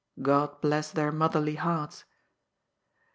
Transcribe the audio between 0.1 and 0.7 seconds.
God